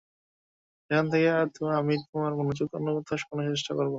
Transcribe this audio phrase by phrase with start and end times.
[0.89, 1.27] এখন থেকে
[1.79, 3.89] আমি তোমার মনযোগ অন্যকোথাও সরানোর চেষ্টা করব।